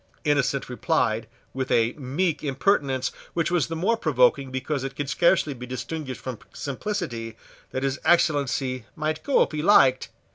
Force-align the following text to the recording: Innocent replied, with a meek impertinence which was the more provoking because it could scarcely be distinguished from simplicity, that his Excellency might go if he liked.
Innocent 0.23 0.67
replied, 0.67 1.27
with 1.53 1.69
a 1.69 1.93
meek 1.93 2.43
impertinence 2.43 3.11
which 3.35 3.51
was 3.51 3.67
the 3.67 3.75
more 3.75 3.95
provoking 3.95 4.49
because 4.49 4.83
it 4.83 4.95
could 4.95 5.11
scarcely 5.11 5.53
be 5.53 5.67
distinguished 5.67 6.21
from 6.21 6.39
simplicity, 6.53 7.37
that 7.69 7.83
his 7.83 7.99
Excellency 8.03 8.85
might 8.95 9.21
go 9.21 9.43
if 9.43 9.51
he 9.51 9.61
liked. 9.61 10.09